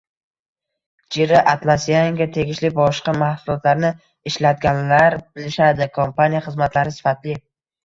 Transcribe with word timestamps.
Jira 1.15 1.41
Atlassianga 1.51 2.27
tegishli 2.37 2.71
boshqa 2.79 3.15
mahsulotlarni 3.19 3.93
ishlatganlar 4.33 5.21
bilishadi 5.29 5.91
kompaniya 6.01 6.45
xizmatlari 6.49 6.99
sifatli 6.99 7.41